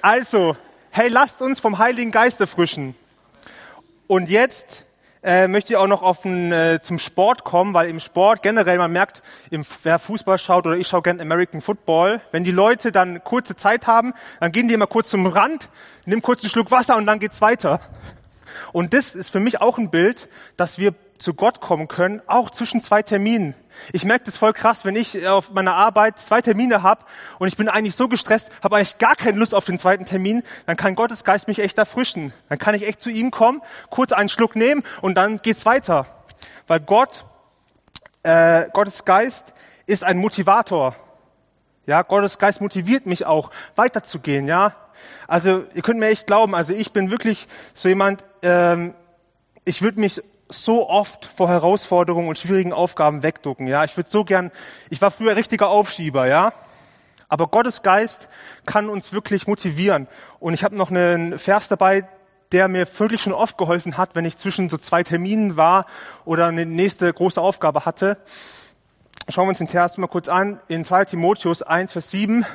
[0.02, 0.56] Also,
[0.90, 2.96] hey, lasst uns vom Heiligen Geist erfrischen.
[4.08, 4.84] Und jetzt
[5.24, 8.76] äh, möchte ich auch noch auf den, äh, zum Sport kommen, weil im Sport generell,
[8.78, 12.92] man merkt, im, wer Fußball schaut oder ich schaue gern American Football, wenn die Leute
[12.92, 15.70] dann kurze Zeit haben, dann gehen die immer kurz zum Rand,
[16.04, 17.80] nehmen kurz einen Schluck Wasser und dann geht's weiter.
[18.72, 22.50] Und das ist für mich auch ein Bild, dass wir zu Gott kommen können, auch
[22.50, 23.54] zwischen zwei Terminen.
[23.92, 27.04] Ich merke das voll krass, wenn ich auf meiner Arbeit zwei Termine habe
[27.38, 30.42] und ich bin eigentlich so gestresst, habe eigentlich gar keine Lust auf den zweiten Termin,
[30.66, 32.32] dann kann Gottes Geist mich echt erfrischen.
[32.48, 36.06] Dann kann ich echt zu ihm kommen, kurz einen Schluck nehmen und dann geht's weiter.
[36.66, 37.26] Weil Gott,
[38.22, 39.54] äh, Gottes Geist
[39.86, 40.96] ist ein Motivator.
[41.86, 44.48] Ja, Gottes Geist motiviert mich auch, weiterzugehen.
[44.48, 44.74] Ja,
[45.28, 46.54] also ihr könnt mir echt glauben.
[46.54, 48.24] Also ich bin wirklich so jemand.
[48.42, 48.94] Ähm,
[49.66, 50.22] ich würde mich
[50.54, 53.66] so oft vor Herausforderungen und schwierigen Aufgaben wegducken.
[53.66, 54.50] Ja, ich würde so gern.
[54.90, 56.26] Ich war früher richtiger Aufschieber.
[56.26, 56.52] Ja,
[57.28, 58.28] aber Gottes Geist
[58.66, 60.06] kann uns wirklich motivieren.
[60.38, 62.06] Und ich habe noch einen Vers dabei,
[62.52, 65.86] der mir wirklich schon oft geholfen hat, wenn ich zwischen so zwei Terminen war
[66.24, 68.18] oder eine nächste große Aufgabe hatte.
[69.28, 70.60] Schauen wir uns den Vers mal kurz an.
[70.68, 72.46] In 2 Timotheus 1, Vers 7.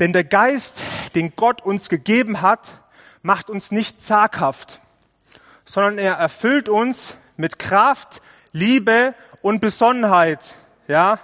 [0.00, 0.82] Denn der Geist,
[1.14, 2.80] den Gott uns gegeben hat,
[3.22, 4.80] macht uns nicht zaghaft
[5.68, 10.54] sondern er erfüllt uns mit Kraft, Liebe und Besonnenheit.
[10.88, 11.18] Ja,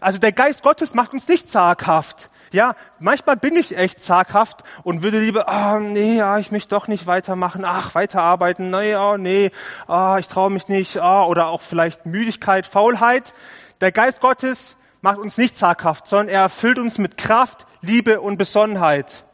[0.00, 2.30] also der Geist Gottes macht uns nicht zaghaft.
[2.50, 6.70] Ja, manchmal bin ich echt zaghaft und würde lieber, ah, oh, nee, ja, ich möchte
[6.70, 9.50] doch nicht weitermachen, ach, weiterarbeiten, nee, oh, nee,
[9.86, 13.34] oh, ich traue mich nicht, oh, oder auch vielleicht Müdigkeit, Faulheit.
[13.80, 18.38] Der Geist Gottes macht uns nicht zaghaft, sondern er erfüllt uns mit Kraft, Liebe und
[18.38, 19.24] Besonnenheit.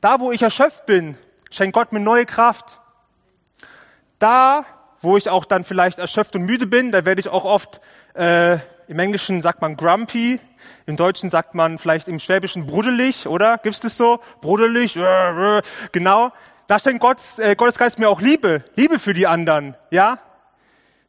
[0.00, 1.16] Da, wo ich erschöpft bin,
[1.50, 2.81] schenkt Gott mir neue Kraft
[4.22, 4.64] da,
[5.00, 7.80] wo ich auch dann vielleicht erschöpft und müde bin, da werde ich auch oft,
[8.14, 8.58] äh,
[8.88, 10.38] im Englischen sagt man grumpy,
[10.86, 13.58] im Deutschen sagt man vielleicht im Schwäbischen brudelig, oder?
[13.58, 14.20] Gibt's das so?
[14.40, 16.32] Brudelig, äh, äh, genau.
[16.66, 20.18] Da schenkt Gottes, äh, Gottes Geist mir auch Liebe, Liebe für die anderen, ja?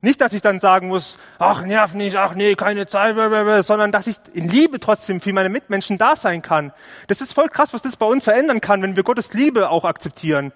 [0.02, 3.16] Nicht, dass ich dann sagen muss, ach, nerv nicht, ach nee, keine Zeit,
[3.64, 6.74] sondern dass ich in Liebe trotzdem für meine Mitmenschen da sein kann.
[7.08, 9.86] Das ist voll krass, was das bei uns verändern kann, wenn wir Gottes Liebe auch
[9.86, 10.52] akzeptieren.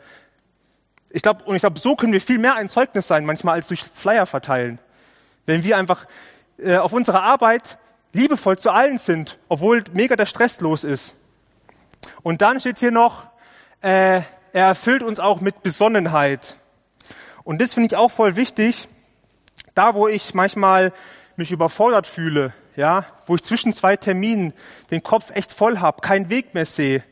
[1.09, 3.67] Ich glaube, und ich glaube, so können wir viel mehr ein Zeugnis sein, manchmal als
[3.67, 4.79] durch Flyer verteilen.
[5.45, 6.05] Wenn wir einfach
[6.57, 7.77] äh, auf unserer Arbeit
[8.13, 11.15] liebevoll zu allen sind, obwohl mega der Stress los ist.
[12.23, 13.23] Und dann steht hier noch,
[13.81, 14.21] äh,
[14.53, 16.57] er erfüllt uns auch mit Besonnenheit.
[17.43, 18.89] Und das finde ich auch voll wichtig.
[19.75, 20.91] Da, wo ich manchmal
[21.35, 24.53] mich überfordert fühle, ja, wo ich zwischen zwei Terminen
[24.91, 27.03] den Kopf echt voll habe, keinen Weg mehr sehe,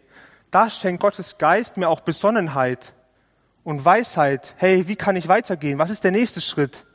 [0.52, 2.94] da schenkt Gottes Geist mir auch Besonnenheit
[3.66, 4.54] und Weisheit.
[4.58, 5.78] Hey, wie kann ich weitergehen?
[5.80, 6.86] Was ist der nächste Schritt?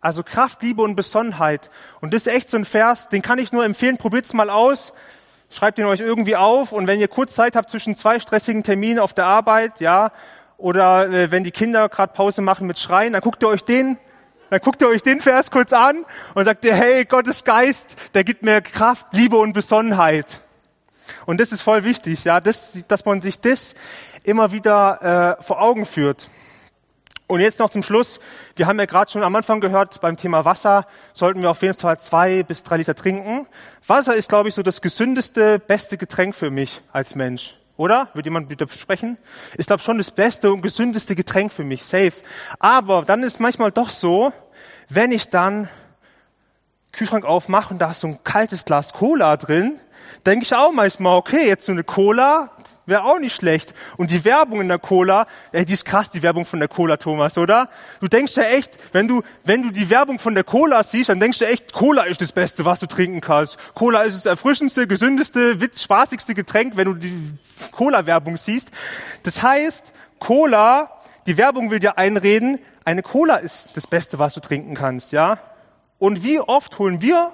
[0.00, 1.70] Also Kraft, Liebe und Besonnenheit.
[2.00, 3.98] Und das ist echt so ein Vers, den kann ich nur empfehlen.
[3.98, 4.92] Probiert's mal aus.
[5.50, 6.72] Schreibt ihn euch irgendwie auf.
[6.72, 10.10] Und wenn ihr kurz Zeit habt zwischen zwei stressigen Terminen auf der Arbeit, ja,
[10.56, 13.98] oder äh, wenn die Kinder gerade Pause machen mit Schreien, dann guckt ihr euch den,
[14.48, 18.24] dann guckt ihr euch den Vers kurz an und sagt ihr, hey, Gottes Geist, der
[18.24, 20.40] gibt mir Kraft, Liebe und Besonnenheit.
[21.26, 23.74] Und das ist voll wichtig, ja, das, dass man sich das
[24.26, 26.28] immer wieder äh, vor Augen führt.
[27.26, 28.20] Und jetzt noch zum Schluss.
[28.56, 31.78] Wir haben ja gerade schon am Anfang gehört, beim Thema Wasser sollten wir auf jeden
[31.78, 33.46] Fall zwei bis drei Liter trinken.
[33.86, 37.56] Wasser ist, glaube ich, so das gesündeste, beste Getränk für mich als Mensch.
[37.78, 38.08] Oder?
[38.12, 39.16] Wird jemand wieder sprechen?
[39.56, 41.84] Ist, glaube ich, schon das beste und gesündeste Getränk für mich.
[41.84, 42.12] Safe.
[42.58, 44.32] Aber dann ist manchmal doch so,
[44.90, 45.70] wenn ich dann
[46.92, 49.80] Kühlschrank aufmache und da ist so ein kaltes Glas Cola drin,
[50.26, 52.50] denke ich auch manchmal, okay, jetzt so eine Cola,
[52.84, 53.74] Wäre auch nicht schlecht.
[53.96, 56.96] Und die Werbung in der Cola, ey, die ist krass, die Werbung von der Cola,
[56.96, 57.68] Thomas, oder?
[58.00, 61.20] Du denkst ja echt, wenn du, wenn du die Werbung von der Cola siehst, dann
[61.20, 63.56] denkst du echt, Cola ist das Beste, was du trinken kannst.
[63.74, 67.14] Cola ist das erfrischendste, gesündeste, witz, spaßigste Getränk, wenn du die
[67.70, 68.70] Cola-Werbung siehst.
[69.22, 70.90] Das heißt, Cola,
[71.26, 75.38] die Werbung will dir einreden, eine Cola ist das Beste, was du trinken kannst, ja?
[75.98, 77.32] Und wie oft holen wir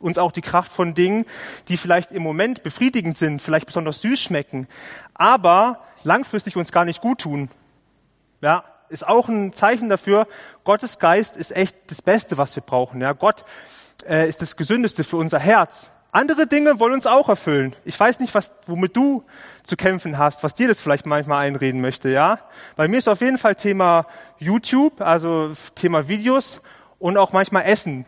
[0.00, 1.24] uns auch die Kraft von Dingen,
[1.68, 4.68] die vielleicht im Moment befriedigend sind, vielleicht besonders süß schmecken,
[5.14, 7.50] aber langfristig uns gar nicht gut tun.
[8.40, 10.26] Ja, ist auch ein Zeichen dafür,
[10.64, 13.00] Gottes Geist ist echt das Beste, was wir brauchen.
[13.00, 13.44] Ja, Gott
[14.08, 15.90] äh, ist das Gesündeste für unser Herz.
[16.10, 17.76] Andere Dinge wollen uns auch erfüllen.
[17.84, 19.24] Ich weiß nicht, was, womit du
[19.62, 22.40] zu kämpfen hast, was dir das vielleicht manchmal einreden möchte, ja?
[22.76, 24.06] Bei mir ist auf jeden Fall Thema
[24.38, 26.62] YouTube, also Thema Videos
[26.98, 28.06] und auch manchmal Essen.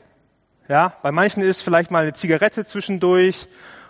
[0.70, 3.48] Ja, bei manchen ist vielleicht mal eine Zigarette zwischendurch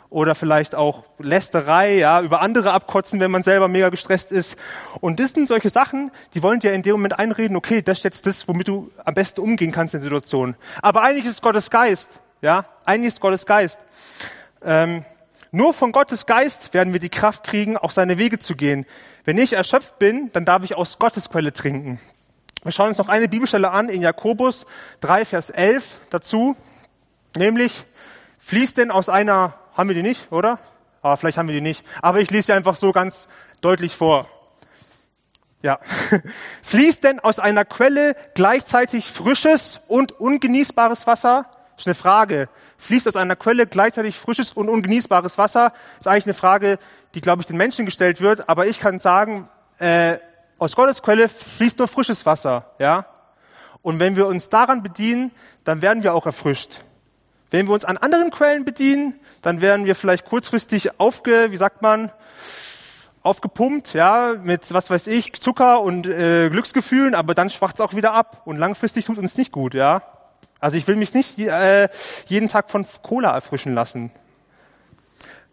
[0.09, 4.59] oder vielleicht auch Lästerei, ja, über andere abkotzen, wenn man selber mega gestresst ist.
[5.03, 8.05] Und das sind solche Sachen, die wollen dir in dem Moment einreden, okay, das ist
[8.05, 10.57] jetzt das, womit du am besten umgehen kannst in der Situation.
[10.81, 13.79] Aber eigentlich ist Gottes Geist, ja, eigentlich ist Gottes Geist.
[14.65, 15.05] Ähm,
[15.51, 18.87] nur von Gottes Geist werden wir die Kraft kriegen, auch seine Wege zu gehen.
[19.27, 22.01] Wenn ich erschöpft bin, dann darf ich aus Gottes Quelle trinken.
[22.63, 24.65] Wir schauen uns noch eine Bibelstelle an in Jakobus
[25.01, 26.57] 3, Vers 11 dazu,
[27.37, 27.85] nämlich
[28.39, 30.59] fließt denn aus einer haben wir die nicht, oder?
[31.03, 31.87] Ah, vielleicht haben wir die nicht.
[32.03, 33.29] Aber ich lese sie einfach so ganz
[33.61, 34.29] deutlich vor.
[35.63, 35.79] Ja.
[36.63, 41.47] Fließt denn aus einer Quelle gleichzeitig frisches und ungenießbares Wasser?
[41.77, 42.49] Ist eine Frage.
[42.79, 45.73] Fließt aus einer Quelle gleichzeitig frisches und ungenießbares Wasser?
[45.99, 46.79] Ist eigentlich eine Frage,
[47.15, 48.49] die, glaube ich, den Menschen gestellt wird.
[48.49, 50.19] Aber ich kann sagen, äh,
[50.59, 52.71] aus Gottes Quelle fließt nur frisches Wasser.
[52.79, 53.07] Ja.
[53.81, 55.31] Und wenn wir uns daran bedienen,
[55.65, 56.83] dann werden wir auch erfrischt.
[57.51, 61.83] Wenn wir uns an anderen Quellen bedienen, dann werden wir vielleicht kurzfristig aufge, wie sagt
[61.83, 62.13] man,
[63.23, 68.13] aufgepumpt, ja, mit was weiß ich, Zucker und äh, Glücksgefühlen, aber dann schwacht's auch wieder
[68.13, 70.03] ab und langfristig tut uns nicht gut, ja.
[70.59, 71.89] Also ich will mich nicht äh,
[72.27, 74.11] jeden Tag von Cola erfrischen lassen.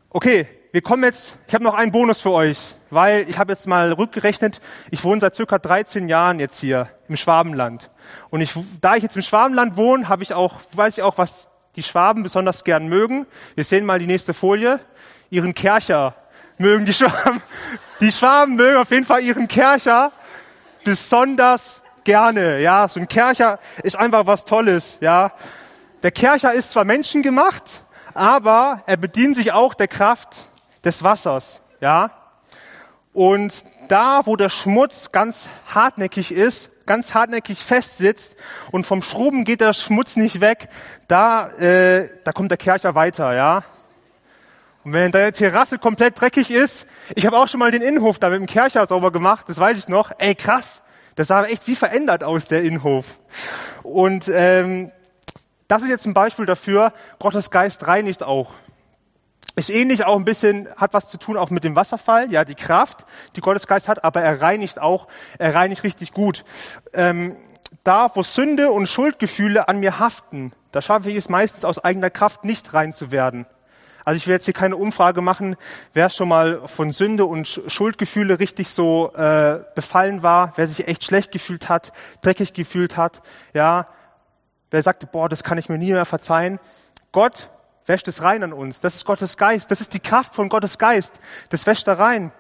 [0.10, 3.68] Okay, wir kommen jetzt, ich habe noch einen Bonus für euch, weil ich habe jetzt
[3.68, 7.90] mal rückgerechnet, ich wohne seit circa 13 Jahren jetzt hier im Schwabenland.
[8.30, 11.50] Und ich, da ich jetzt im Schwabenland wohne, habe ich auch, weiß ich auch, was
[11.78, 13.28] die Schwaben besonders gern mögen.
[13.54, 14.80] Wir sehen mal die nächste Folie.
[15.30, 16.16] Ihren Kercher
[16.58, 17.42] mögen die Schwaben.
[18.02, 20.12] Die Schwaben mögen auf jeden Fall ihren Kercher
[20.84, 22.60] besonders gerne.
[22.62, 24.98] Ja, so ein Kercher ist einfach was Tolles.
[25.02, 25.34] Ja,
[26.02, 27.84] der Kercher ist zwar menschengemacht,
[28.16, 30.48] aber er bedient sich auch der Kraft
[30.84, 31.62] des Wassers.
[31.80, 32.10] Ja,
[33.14, 38.36] und da, wo der Schmutz ganz hartnäckig ist, ganz hartnäckig festsitzt
[38.72, 40.70] und vom Schruben geht der Schmutz nicht weg,
[41.08, 43.64] da, äh, da kommt der Kercher weiter, ja.
[44.84, 48.30] Und wenn deine Terrasse komplett dreckig ist, ich habe auch schon mal den Innenhof da
[48.30, 50.12] mit dem Kercher sauber gemacht, das weiß ich noch.
[50.18, 50.82] Ey, krass,
[51.16, 53.20] das sah echt wie verändert aus, der Innenhof.
[53.84, 54.92] Und ähm,
[55.68, 58.54] das ist jetzt ein Beispiel dafür, Gottes Geist reinigt auch.
[59.58, 62.54] Ist ähnlich auch ein bisschen, hat was zu tun auch mit dem Wasserfall, ja, die
[62.54, 65.08] Kraft, die Gottesgeist hat, aber er reinigt auch,
[65.40, 66.46] er reinigt richtig gut.
[66.94, 67.36] Ähm,
[67.84, 72.12] da, wo Sünde und Schuldgefühle an mir haften, da schaffe ich es meistens aus eigener
[72.12, 73.48] Kraft nicht rein zu werden.
[74.06, 75.56] Also ich will jetzt hier keine Umfrage machen,
[75.92, 81.04] wer schon mal von Sünde und Schuldgefühle richtig so äh, befallen war, wer sich echt
[81.04, 81.92] schlecht gefühlt hat,
[82.22, 83.24] dreckig gefühlt hat,
[83.56, 83.88] ja,
[84.70, 86.60] wer sagte, boah, das kann ich mir nie mehr verzeihen.
[87.12, 87.50] Gott
[87.88, 88.80] wäscht es rein an uns.
[88.80, 89.72] Das ist Gottes Geist.
[89.72, 91.16] Das ist die Kraft von Gottes Geist.
[91.50, 92.32] Das wäscht da rein.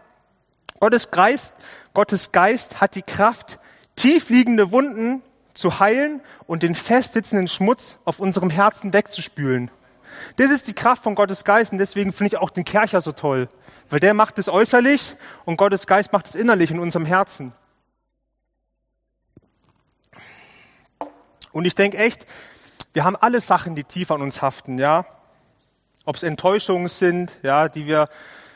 [0.79, 1.55] Gottes Geist,
[1.93, 3.59] Gottes Geist hat die Kraft,
[3.95, 5.23] tiefliegende Wunden
[5.55, 9.71] zu heilen und den festsitzenden Schmutz auf unserem Herzen wegzuspülen.
[10.35, 13.11] Das ist die Kraft von Gottes Geist und deswegen finde ich auch den Kercher so
[13.11, 13.49] toll,
[13.89, 17.53] weil der macht es äußerlich und Gottes Geist macht es innerlich in unserem Herzen.
[21.51, 22.27] Und ich denke echt,
[22.93, 25.05] wir haben alle Sachen, die tief an uns haften, ja
[26.07, 28.07] ob es Enttäuschungen sind, ja, die wir,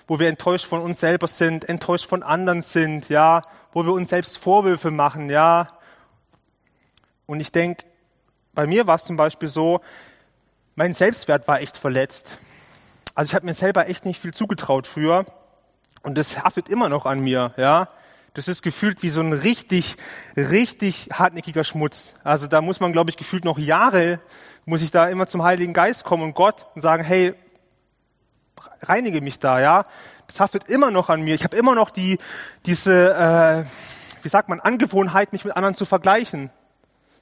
[0.08, 3.42] wo wir enttäuscht von uns selber sind, enttäuscht von anderen sind, ja,
[3.74, 5.68] wo wir uns selbst Vorwürfe machen, ja.
[7.26, 7.84] Und ich denke,
[8.54, 9.82] bei mir war es zum Beispiel so,
[10.76, 12.40] mein Selbstwert war echt verletzt.
[13.16, 15.26] Also ich habe mir selber echt nicht viel zugetraut früher
[16.04, 17.90] und das haftet immer noch an mir, ja.
[18.34, 19.98] Das ist gefühlt wie so ein richtig,
[20.38, 22.14] richtig hartnäckiger Schmutz.
[22.24, 24.22] Also da muss man, glaube ich, gefühlt noch Jahre,
[24.64, 27.34] muss ich da immer zum Heiligen Geist kommen und Gott und sagen, hey,
[28.82, 29.86] reinige mich da, ja.
[30.28, 31.36] Das haftet immer noch an mir.
[31.36, 32.20] Ich habe immer noch die,
[32.66, 36.52] diese, äh, wie sagt man, Angewohnheit, mich mit anderen zu vergleichen.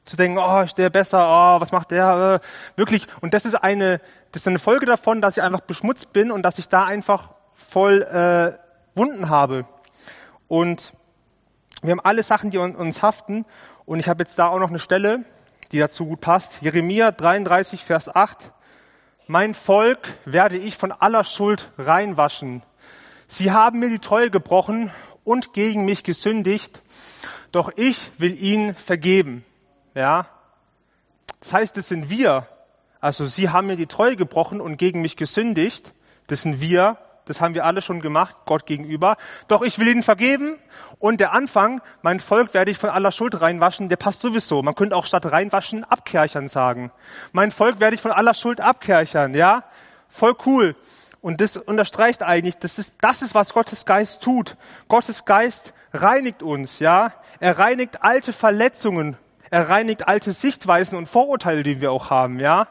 [0.06, 3.08] Zu denken, oh, ist der besser, oh, was macht der, äh, wirklich.
[3.22, 4.00] Und das ist eine,
[4.32, 7.32] das ist eine Folge davon, dass ich einfach beschmutzt bin und dass ich da einfach
[7.56, 8.60] voll äh,
[8.96, 9.66] Wunden habe.
[10.48, 10.94] Und
[11.82, 13.46] wir haben alle Sachen, die uns haften.
[13.86, 15.24] Und ich habe jetzt da auch noch eine Stelle,
[15.72, 16.62] die dazu gut passt.
[16.62, 18.52] Jeremia 33, Vers 8.
[19.28, 22.64] Mein Volk werde ich von aller Schuld reinwaschen.
[23.28, 24.92] Sie haben mir die Treue gebrochen
[25.24, 26.82] und gegen mich gesündigt,
[27.52, 29.46] doch ich will ihnen vergeben.
[29.94, 30.28] Ja?
[31.40, 32.48] Das heißt, das sind wir.
[33.00, 35.94] Also sie haben mir die Treue gebrochen und gegen mich gesündigt.
[36.28, 36.98] Das sind wir.
[37.30, 39.16] Das haben wir alle schon gemacht, Gott gegenüber.
[39.48, 40.58] Doch ich will ihnen vergeben.
[40.98, 44.64] Und der Anfang, mein Volk werde ich von aller Schuld reinwaschen, der passt sowieso.
[44.64, 46.92] Man könnte auch statt reinwaschen abkerchern sagen.
[47.32, 49.64] Mein Volk werde ich von aller Schuld abkerchern, ja?
[50.08, 50.76] Voll cool.
[51.22, 54.58] Und das unterstreicht eigentlich, das ist, das ist, was Gottes Geist tut.
[54.88, 57.14] Gottes Geist reinigt uns, ja?
[57.40, 59.18] Er reinigt alte Verletzungen.
[59.52, 62.68] Er reinigt alte Sichtweisen und Vorurteile, die wir auch haben, ja?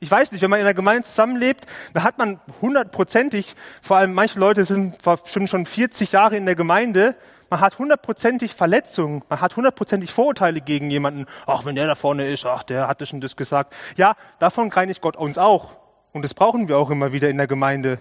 [0.00, 4.14] Ich weiß nicht, wenn man in einer Gemeinde zusammenlebt, da hat man hundertprozentig, vor allem
[4.14, 7.16] manche Leute sind bestimmt schon 40 Jahre in der Gemeinde,
[7.48, 11.26] man hat hundertprozentig Verletzungen, man hat hundertprozentig Vorurteile gegen jemanden.
[11.46, 13.72] Ach, wenn der da vorne ist, ach, der hatte schon das gesagt.
[13.96, 15.70] Ja, davon reinigt Gott uns auch.
[16.12, 18.00] Und das brauchen wir auch immer wieder in der Gemeinde.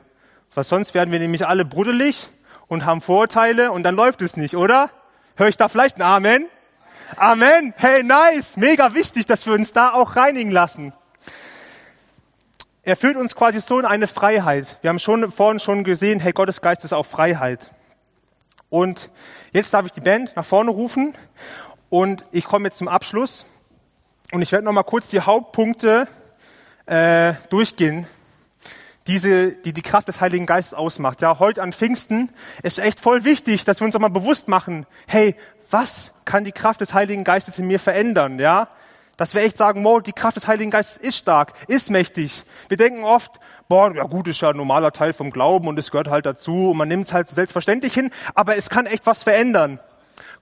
[0.54, 2.32] Weil sonst werden wir nämlich alle bruddelig
[2.68, 4.90] und haben Vorurteile und dann läuft es nicht, oder?
[5.36, 6.48] Hör ich da vielleicht ein Amen?
[7.18, 7.74] Amen.
[7.78, 8.58] Hey, nice.
[8.58, 10.94] Mega wichtig, dass wir uns da auch reinigen lassen.
[12.88, 14.78] Er führt uns quasi so in eine Freiheit.
[14.82, 17.72] Wir haben schon vorhin schon gesehen, hey, Gottes Geist ist auch Freiheit.
[18.70, 19.10] Und
[19.54, 21.16] jetzt darf ich die Band nach vorne rufen
[21.90, 23.48] und ich komme jetzt zum Abschluss
[24.34, 26.08] und ich werde noch mal kurz die Hauptpunkte
[26.86, 28.06] äh, durchgehen,
[29.08, 31.22] diese, die die Kraft des Heiligen Geistes ausmacht.
[31.22, 34.86] Ja, heute an Pfingsten ist echt voll wichtig, dass wir uns auch mal bewusst machen,
[35.08, 35.36] hey,
[35.72, 38.38] was kann die Kraft des Heiligen Geistes in mir verändern?
[38.38, 38.70] Ja,
[39.18, 42.44] dass wir echt sagen, wow, die Kraft des Heiligen Geistes ist stark, ist mächtig.
[42.68, 45.92] Wir denken oft, boah, ja gut, ist ja ein normaler Teil vom Glauben und es
[45.92, 49.24] gehört halt dazu und man nimmt es halt selbstverständlich hin, aber es kann echt was
[49.24, 49.80] verändern.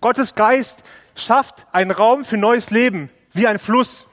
[0.01, 0.83] Gottes Geist
[1.15, 4.05] schafft einen Raum für neues Leben, wie ein Fluss.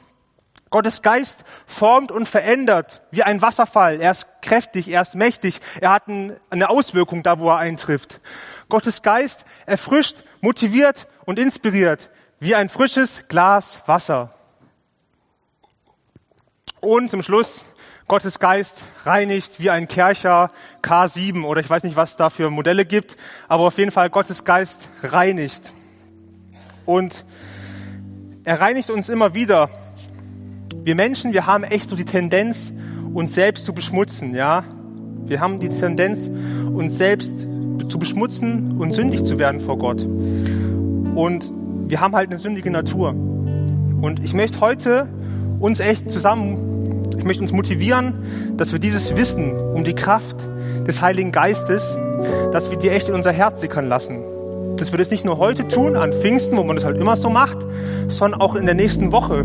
[0.71, 4.01] Gottes Geist formt und verändert wie ein Wasserfall.
[4.01, 8.21] Er ist kräftig, er ist mächtig, er hat eine Auswirkung da, wo er eintrifft.
[8.69, 14.33] Gottes Geist erfrischt, motiviert und inspiriert wie ein frisches Glas Wasser.
[16.81, 17.65] Und zum Schluss,
[18.09, 20.51] Gottes Geist reinigt wie ein Kercher
[20.83, 23.17] K7 oder ich weiß nicht, was es da für Modelle gibt,
[23.49, 25.73] aber auf jeden Fall Gottes Geist reinigt.
[26.87, 27.25] Und
[28.45, 29.71] er reinigt uns immer wieder
[30.83, 32.73] wir Menschen, wir haben echt so die Tendenz,
[33.13, 34.65] uns selbst zu beschmutzen, ja.
[35.27, 36.31] Wir haben die Tendenz,
[36.73, 37.47] uns selbst
[37.89, 40.03] zu beschmutzen und sündig zu werden vor Gott.
[41.15, 41.53] Und
[41.87, 43.11] wir haben halt eine sündige Natur.
[43.11, 45.09] Und ich möchte heute
[45.59, 46.70] uns echt zusammen,
[47.21, 48.15] ich möchte uns motivieren,
[48.57, 50.37] dass wir dieses Wissen um die Kraft
[50.87, 51.97] des Heiligen Geistes,
[52.51, 54.25] dass wir die echt in unser Herz sickern lassen
[54.77, 57.29] dass wir das nicht nur heute tun, an Pfingsten, wo man das halt immer so
[57.29, 57.59] macht,
[58.09, 59.45] sondern auch in der nächsten Woche.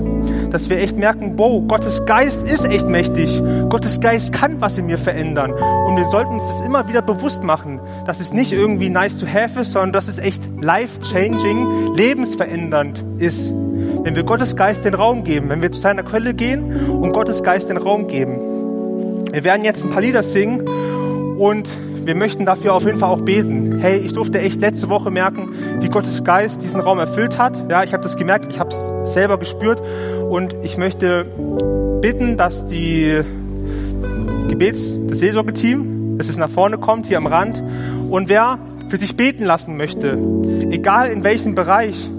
[0.49, 3.41] Dass wir echt merken, wow, Gottes Geist ist echt mächtig.
[3.67, 5.51] Gottes Geist kann was in mir verändern.
[5.51, 9.27] Und wir sollten uns das immer wieder bewusst machen, dass es nicht irgendwie nice to
[9.27, 13.51] have ist, sondern dass es echt life-changing, lebensverändernd ist.
[14.05, 17.41] Wenn wir Gottes Geist den Raum geben, wenn wir zu seiner Quelle gehen und Gottes
[17.41, 19.25] Geist den Raum geben.
[19.31, 20.61] Wir werden jetzt ein paar Lieder singen
[21.39, 21.67] und
[22.05, 23.79] wir möchten dafür auf jeden Fall auch beten.
[23.79, 27.65] Hey, ich durfte echt letzte Woche merken, wie Gottes Geist diesen Raum erfüllt hat.
[27.67, 29.81] Ja, ich habe das gemerkt, ich habe es selber gespürt
[30.29, 31.25] und ich möchte
[31.99, 33.21] bitten, dass die
[34.49, 37.63] Gebets, das Seelsorgeteam, dass es nach vorne kommt, hier am Rand.
[38.11, 40.15] Und wer für sich beten lassen möchte,
[40.69, 42.11] egal in welchem Bereich,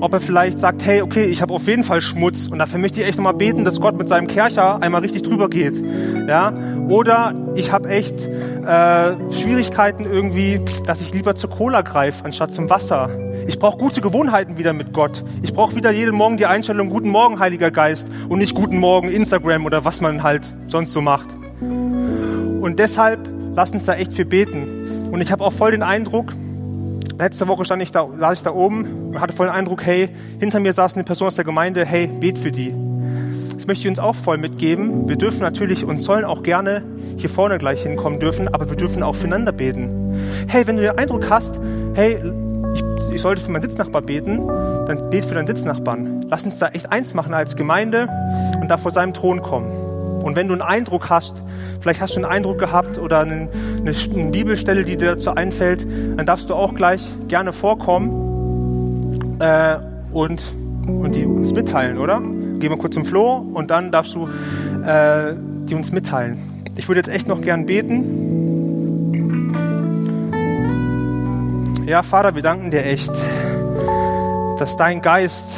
[0.00, 3.00] ob er vielleicht sagt, hey, okay, ich habe auf jeden Fall Schmutz und dafür möchte
[3.00, 5.82] ich echt nochmal beten, dass Gott mit seinem Kercher einmal richtig drüber geht.
[6.26, 6.54] Ja?
[6.88, 12.70] Oder ich habe echt äh, Schwierigkeiten irgendwie, dass ich lieber zur Cola greife anstatt zum
[12.70, 13.10] Wasser.
[13.46, 15.24] Ich brauche gute Gewohnheiten wieder mit Gott.
[15.42, 19.10] Ich brauche wieder jeden Morgen die Einstellung, guten Morgen, Heiliger Geist und nicht guten Morgen,
[19.10, 21.28] Instagram oder was man halt sonst so macht.
[21.60, 23.20] Und deshalb
[23.54, 25.10] lass uns da echt für beten.
[25.10, 26.32] Und ich habe auch voll den Eindruck,
[27.18, 30.08] letzte Woche stand ich da, saß ich da oben und hatte voll den Eindruck, hey,
[30.38, 32.74] hinter mir saß eine Person aus der Gemeinde, hey, bet für die.
[33.54, 35.08] Das möchte ich uns auch voll mitgeben.
[35.08, 36.82] Wir dürfen natürlich und sollen auch gerne
[37.16, 40.14] hier vorne gleich hinkommen dürfen, aber wir dürfen auch füreinander beten.
[40.46, 41.60] Hey, wenn du den Eindruck hast,
[41.94, 42.22] hey,
[42.74, 44.46] ich, ich sollte für meinen Sitznachbar beten,
[44.86, 46.26] dann bet für deinen Sitznachbarn.
[46.28, 48.08] Lass uns da echt eins machen als Gemeinde
[48.60, 49.97] und da vor seinem Thron kommen.
[50.22, 51.42] Und wenn du einen Eindruck hast,
[51.80, 53.48] vielleicht hast du einen Eindruck gehabt oder eine,
[53.80, 53.92] eine,
[54.30, 59.76] Bibelstelle, die dir dazu einfällt, dann darfst du auch gleich gerne vorkommen äh,
[60.12, 60.54] und,
[60.86, 62.20] und die uns mitteilen, oder?
[62.20, 64.28] Gehen wir kurz zum Flo und dann darfst du
[64.84, 65.34] äh,
[65.68, 66.38] die uns mitteilen.
[66.76, 68.26] Ich würde jetzt echt noch gern beten.
[71.86, 73.12] Ja, Vater, wir danken dir echt,
[74.58, 75.48] dass dein Geist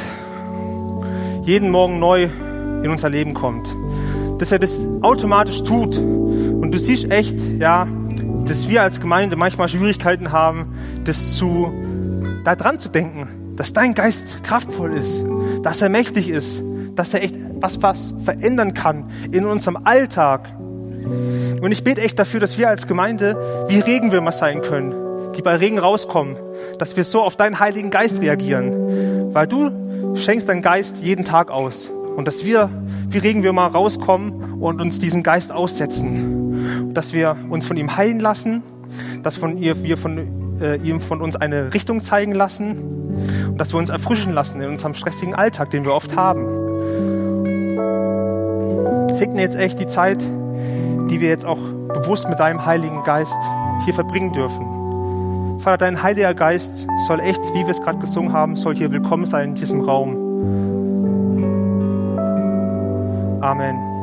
[1.43, 2.29] jeden Morgen neu
[2.83, 3.75] in unser Leben kommt
[4.41, 5.97] dass er das automatisch tut.
[5.97, 7.87] Und du siehst echt, ja,
[8.45, 10.73] dass wir als Gemeinde manchmal Schwierigkeiten haben,
[11.03, 11.71] das zu,
[12.43, 15.23] da dran zu denken, dass dein Geist kraftvoll ist,
[15.61, 16.63] dass er mächtig ist,
[16.95, 20.51] dass er echt was, was verändern kann in unserem Alltag.
[21.61, 24.95] Und ich bete echt dafür, dass wir als Gemeinde wie Regenwürmer sein können,
[25.37, 26.35] die bei Regen rauskommen,
[26.79, 31.51] dass wir so auf deinen Heiligen Geist reagieren, weil du schenkst deinen Geist jeden Tag
[31.51, 31.91] aus.
[32.15, 32.69] Und dass wir,
[33.09, 36.93] wie regen wir mal rauskommen und uns diesem Geist aussetzen.
[36.93, 38.63] Dass wir uns von ihm heilen lassen,
[39.23, 42.77] dass von ihr, wir von äh, ihm von uns eine Richtung zeigen lassen
[43.49, 46.45] und dass wir uns erfrischen lassen in unserem stressigen Alltag, den wir oft haben.
[49.13, 50.21] segne jetzt echt die Zeit,
[51.09, 51.59] die wir jetzt auch
[51.93, 53.37] bewusst mit deinem Heiligen Geist
[53.83, 55.59] hier verbringen dürfen.
[55.59, 59.25] Vater, dein Heiliger Geist soll echt, wie wir es gerade gesungen haben, soll hier willkommen
[59.25, 60.80] sein in diesem Raum.
[63.41, 64.00] Amen.